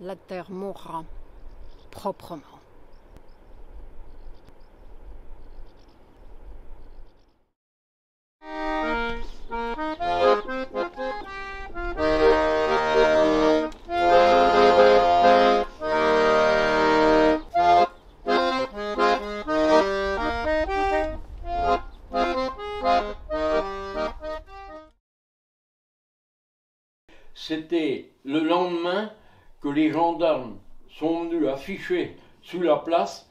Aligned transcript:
la 0.00 0.16
terre 0.16 0.50
mourra 0.50 1.04
proprement. 1.90 2.42
C'était 27.36 28.10
le 28.24 28.40
lendemain 28.40 29.12
que 29.64 29.68
les 29.70 29.90
gendarmes 29.90 30.56
sont 30.90 31.24
venus 31.24 31.48
afficher 31.48 32.16
sous 32.42 32.60
la 32.60 32.76
place 32.76 33.30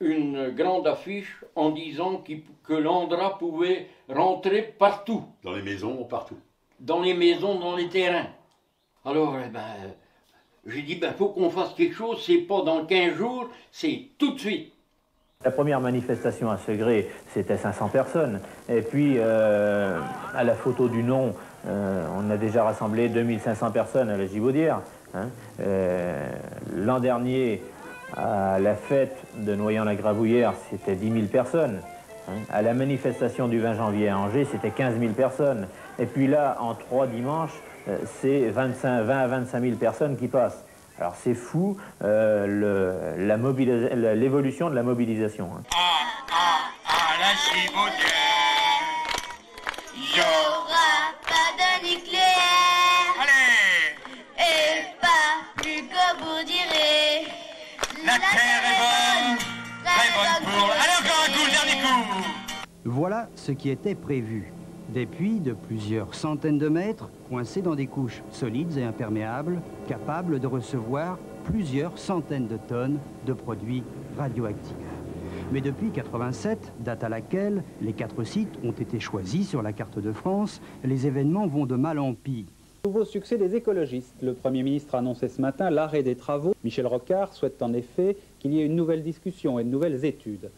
une 0.00 0.50
grande 0.50 0.86
affiche 0.86 1.44
en 1.54 1.68
disant 1.70 2.22
que 2.64 2.72
l'Andra 2.72 3.36
pouvait 3.38 3.86
rentrer 4.08 4.62
partout, 4.62 5.22
Dans 5.44 5.52
les 5.52 5.62
maisons, 5.62 6.04
partout? 6.04 6.38
dans 6.80 7.02
les 7.02 7.12
maisons, 7.12 7.58
dans 7.60 7.76
les 7.76 7.88
terrains. 7.88 8.28
Alors, 9.04 9.36
eh 9.44 9.48
ben, 9.50 9.94
j'ai 10.66 10.82
dit, 10.82 10.96
ben, 10.96 11.12
faut 11.12 11.28
qu'on 11.28 11.50
fasse 11.50 11.74
quelque 11.74 11.94
chose, 11.94 12.22
c'est 12.26 12.38
pas 12.38 12.62
dans 12.62 12.86
15 12.86 13.14
jours, 13.14 13.48
c'est 13.70 14.08
tout 14.18 14.32
de 14.32 14.40
suite. 14.40 14.72
La 15.44 15.50
première 15.50 15.80
manifestation 15.80 16.50
à 16.50 16.56
Segré, 16.56 17.10
c'était 17.34 17.58
500 17.58 17.88
personnes. 17.88 18.40
Et 18.70 18.80
puis, 18.80 19.16
euh, 19.18 20.00
à 20.34 20.42
la 20.42 20.54
photo 20.54 20.88
du 20.88 21.02
nom, 21.02 21.34
euh, 21.66 22.06
on 22.16 22.30
a 22.30 22.38
déjà 22.38 22.64
rassemblé 22.64 23.10
2500 23.10 23.70
personnes 23.70 24.08
à 24.08 24.16
la 24.16 24.26
Gibaudière. 24.26 24.80
Hein. 25.14 25.28
Euh, 25.60 26.28
L'an 26.74 27.00
dernier, 27.00 27.62
à 28.16 28.58
la 28.58 28.74
fête 28.74 29.16
de 29.36 29.54
Noyant-la-Gravouillère, 29.54 30.52
c'était 30.70 30.94
10 30.94 31.12
000 31.12 31.26
personnes. 31.26 31.80
hein. 32.28 32.32
À 32.52 32.62
la 32.62 32.74
manifestation 32.74 33.48
du 33.48 33.58
20 33.60 33.74
janvier 33.74 34.08
à 34.08 34.18
Angers, 34.18 34.46
c'était 34.50 34.70
15 34.70 34.98
000 34.98 35.12
personnes. 35.12 35.66
Et 35.98 36.06
puis 36.06 36.26
là, 36.26 36.56
en 36.60 36.74
trois 36.74 37.06
dimanches, 37.06 37.54
euh, 37.88 37.96
c'est 38.20 38.50
25 38.50 39.02
20 39.02 39.18
à 39.18 39.26
25 39.26 39.60
000 39.62 39.76
personnes 39.76 40.16
qui 40.16 40.28
passent. 40.28 40.62
Alors 40.98 41.14
c'est 41.22 41.34
fou 41.34 41.76
euh, 42.04 43.16
l'évolution 44.14 44.70
de 44.70 44.74
la 44.74 44.82
mobilisation. 44.82 45.50
hein. 45.56 45.62
à 46.86 47.20
la 47.20 47.34
chibaudière. 47.36 47.92
Yo, 50.16 50.22
aura 50.22 51.12
pas 51.28 51.50
de 51.58 51.70
nucléaire 51.86 52.55
terre 58.18 58.62
est 58.64 58.78
bonne, 58.80 59.38
très 59.84 60.10
bonne 60.14 60.52
pour... 60.52 60.70
Allez, 60.70 60.96
encore 61.00 61.24
un 61.26 61.32
coup, 61.32 61.44
le 61.44 61.50
dernier 61.50 61.82
coup 61.82 62.24
Voilà 62.84 63.28
ce 63.34 63.52
qui 63.52 63.70
était 63.70 63.94
prévu. 63.94 64.52
Des 64.88 65.06
puits 65.06 65.40
de 65.40 65.52
plusieurs 65.52 66.14
centaines 66.14 66.58
de 66.58 66.68
mètres, 66.68 67.10
coincés 67.28 67.62
dans 67.62 67.74
des 67.74 67.88
couches 67.88 68.22
solides 68.30 68.78
et 68.78 68.84
imperméables, 68.84 69.60
capables 69.88 70.38
de 70.38 70.46
recevoir 70.46 71.18
plusieurs 71.44 71.98
centaines 71.98 72.46
de 72.46 72.56
tonnes 72.56 72.98
de 73.26 73.32
produits 73.32 73.82
radioactifs. 74.16 74.74
Mais 75.52 75.60
depuis 75.60 75.90
87, 75.90 76.72
date 76.80 77.04
à 77.04 77.08
laquelle 77.08 77.62
les 77.80 77.92
quatre 77.92 78.24
sites 78.24 78.58
ont 78.64 78.72
été 78.72 78.98
choisis 78.98 79.48
sur 79.48 79.62
la 79.62 79.72
carte 79.72 79.98
de 79.98 80.12
France, 80.12 80.60
les 80.84 81.06
événements 81.06 81.46
vont 81.46 81.66
de 81.66 81.76
mal 81.76 81.98
en 81.98 82.14
pis. 82.14 82.46
Nouveau 82.86 83.04
succès 83.04 83.36
des 83.36 83.56
écologistes. 83.56 84.14
Le 84.22 84.32
Premier 84.32 84.62
ministre 84.62 84.94
a 84.94 84.98
annoncé 84.98 85.26
ce 85.28 85.40
matin 85.40 85.70
l'arrêt 85.70 86.04
des 86.04 86.14
travaux. 86.14 86.54
Michel 86.62 86.86
Rocard 86.86 87.34
souhaite 87.34 87.60
en 87.60 87.72
effet 87.72 88.16
qu'il 88.38 88.54
y 88.54 88.60
ait 88.60 88.64
une 88.64 88.76
nouvelle 88.76 89.02
discussion 89.02 89.58
et 89.58 89.64
de 89.64 89.68
nouvelles 89.68 90.04
études. 90.04 90.50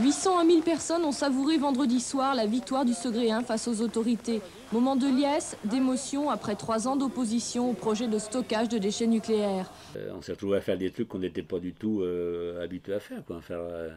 800 0.00 0.38
à 0.38 0.44
1000 0.44 0.62
personnes 0.62 1.04
ont 1.04 1.12
savouré 1.12 1.58
vendredi 1.58 2.00
soir 2.00 2.34
la 2.34 2.46
victoire 2.46 2.86
du 2.86 2.94
Segréen 2.94 3.42
face 3.42 3.68
aux 3.68 3.82
autorités. 3.82 4.40
Moment 4.72 4.96
de 4.96 5.06
liesse, 5.06 5.58
d'émotion 5.66 6.30
après 6.30 6.54
trois 6.54 6.88
ans 6.88 6.96
d'opposition 6.96 7.68
au 7.68 7.74
projet 7.74 8.08
de 8.08 8.16
stockage 8.16 8.70
de 8.70 8.78
déchets 8.78 9.06
nucléaires. 9.06 9.70
Euh, 9.96 10.12
on 10.16 10.22
s'est 10.22 10.32
retrouvé 10.32 10.56
à 10.56 10.62
faire 10.62 10.78
des 10.78 10.90
trucs 10.90 11.08
qu'on 11.08 11.18
n'était 11.18 11.42
pas 11.42 11.58
du 11.58 11.74
tout 11.74 12.00
euh, 12.00 12.64
habitués 12.64 12.94
à 12.94 13.00
faire. 13.00 13.22
Quoi. 13.26 13.42
Faire 13.42 13.60
euh, 13.60 13.90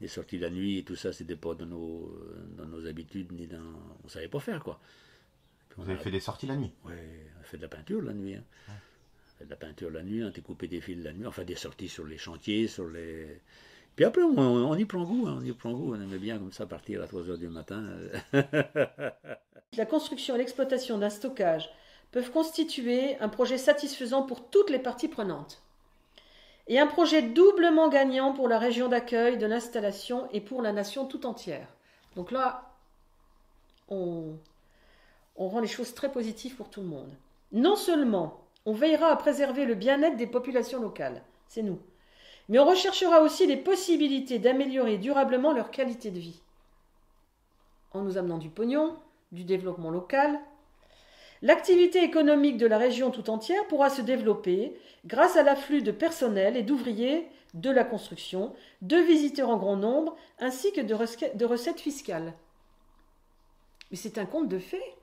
des 0.00 0.08
sorties 0.08 0.38
la 0.38 0.50
nuit 0.50 0.78
et 0.78 0.84
tout 0.84 0.96
ça, 0.96 1.12
c'était 1.12 1.36
pas 1.36 1.54
dans 1.54 1.66
nos, 1.66 2.12
dans 2.56 2.66
nos 2.66 2.86
habitudes, 2.86 3.32
ni 3.32 3.46
dans. 3.46 3.58
On 4.04 4.08
savait 4.08 4.28
pas 4.28 4.40
faire 4.40 4.62
quoi. 4.62 4.80
Puis 5.68 5.76
Vous 5.82 5.90
avez 5.90 5.98
a- 5.98 6.02
fait 6.02 6.10
des 6.10 6.20
sorties 6.20 6.46
la 6.46 6.56
nuit? 6.56 6.72
Ouais, 6.84 7.26
on 7.36 7.40
a 7.40 7.44
fait 7.44 7.56
de 7.56 7.62
la 7.62 7.68
peinture 7.68 8.00
la 8.02 8.12
nuit. 8.12 8.34
hein. 8.34 8.44
On 8.68 9.38
fait 9.38 9.44
de 9.44 9.50
la 9.50 9.56
peinture 9.56 9.90
la 9.90 10.02
nuit, 10.02 10.22
on 10.24 10.28
a 10.28 10.30
découpé 10.30 10.66
des 10.68 10.80
fils 10.80 11.02
la 11.04 11.12
nuit, 11.12 11.26
enfin 11.26 11.44
des 11.44 11.54
sorties 11.56 11.88
sur 11.88 12.04
les 12.04 12.18
chantiers, 12.18 12.66
sur 12.68 12.88
les. 12.88 13.40
Puis 13.96 14.04
après, 14.04 14.22
on, 14.22 14.38
on 14.38 14.74
y 14.76 14.84
prend 14.84 15.02
goût, 15.04 15.26
hein, 15.26 15.38
on 15.40 15.44
y 15.44 15.52
prend 15.52 15.72
goût. 15.72 15.94
On 15.94 16.00
aimait 16.00 16.18
bien 16.18 16.38
comme 16.38 16.52
ça 16.52 16.66
partir 16.66 17.02
à 17.02 17.06
3 17.08 17.28
heures 17.30 17.38
du 17.38 17.48
matin. 17.48 17.84
La 19.76 19.86
construction 19.86 20.34
et 20.34 20.38
l'exploitation 20.38 20.98
d'un 20.98 21.10
stockage 21.10 21.68
peuvent 22.10 22.30
constituer 22.30 23.16
un 23.18 23.28
projet 23.28 23.58
satisfaisant 23.58 24.22
pour 24.22 24.48
toutes 24.50 24.70
les 24.70 24.78
parties 24.78 25.08
prenantes. 25.08 25.62
Et 26.68 26.78
un 26.78 26.86
projet 26.86 27.22
doublement 27.22 27.88
gagnant 27.88 28.34
pour 28.34 28.46
la 28.46 28.58
région 28.58 28.88
d'accueil 28.88 29.38
de 29.38 29.46
l'installation 29.46 30.28
et 30.32 30.40
pour 30.40 30.60
la 30.60 30.72
nation 30.72 31.06
tout 31.06 31.24
entière. 31.24 31.66
Donc 32.14 32.30
là, 32.30 32.74
on, 33.88 34.36
rend 35.36 35.60
les 35.60 35.66
choses 35.66 35.94
très 35.94 36.12
positives 36.12 36.56
pour 36.56 36.68
tout 36.68 36.82
le 36.82 36.86
monde. 36.86 37.10
Non 37.52 37.74
seulement 37.74 38.44
on 38.66 38.72
veillera 38.72 39.08
à 39.08 39.16
préserver 39.16 39.64
le 39.64 39.74
bien-être 39.74 40.18
des 40.18 40.26
populations 40.26 40.82
locales, 40.82 41.22
c'est 41.46 41.62
nous, 41.62 41.78
mais 42.50 42.58
on 42.58 42.66
recherchera 42.66 43.22
aussi 43.22 43.46
les 43.46 43.56
possibilités 43.56 44.38
d'améliorer 44.38 44.98
durablement 44.98 45.54
leur 45.54 45.70
qualité 45.70 46.10
de 46.10 46.18
vie. 46.18 46.42
En 47.92 48.02
nous 48.02 48.18
amenant 48.18 48.36
du 48.36 48.50
pognon, 48.50 48.96
du 49.32 49.44
développement 49.44 49.90
local, 49.90 50.38
l'activité 51.42 52.02
économique 52.02 52.56
de 52.56 52.66
la 52.66 52.78
région 52.78 53.10
tout 53.10 53.30
entière 53.30 53.66
pourra 53.66 53.90
se 53.90 54.02
développer 54.02 54.72
grâce 55.06 55.36
à 55.36 55.42
l'afflux 55.42 55.82
de 55.82 55.92
personnel 55.92 56.56
et 56.56 56.62
d'ouvriers 56.62 57.28
de 57.54 57.70
la 57.70 57.84
construction, 57.84 58.54
de 58.82 58.96
visiteurs 58.96 59.48
en 59.48 59.56
grand 59.56 59.76
nombre, 59.76 60.16
ainsi 60.38 60.72
que 60.72 60.80
de, 60.80 61.44
recettes 61.44 61.80
fiscales. 61.80 62.34
Mais 63.90 63.96
c'est 63.96 64.18
un 64.18 64.26
conte 64.26 64.48
de 64.48 64.58
fées. 64.58 64.94